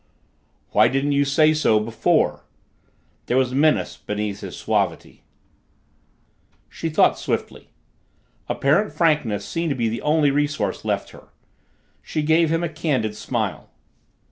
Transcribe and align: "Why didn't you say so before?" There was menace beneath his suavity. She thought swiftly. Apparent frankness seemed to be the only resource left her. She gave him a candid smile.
"Why 0.71 0.87
didn't 0.87 1.11
you 1.11 1.23
say 1.23 1.53
so 1.53 1.79
before?" 1.79 2.43
There 3.27 3.37
was 3.37 3.53
menace 3.53 3.97
beneath 3.97 4.39
his 4.39 4.57
suavity. 4.57 5.21
She 6.69 6.89
thought 6.89 7.19
swiftly. 7.19 7.69
Apparent 8.49 8.93
frankness 8.93 9.45
seemed 9.45 9.69
to 9.69 9.75
be 9.75 9.89
the 9.89 10.01
only 10.01 10.31
resource 10.31 10.83
left 10.83 11.11
her. 11.11 11.27
She 12.01 12.23
gave 12.23 12.49
him 12.51 12.63
a 12.63 12.67
candid 12.67 13.15
smile. 13.15 13.69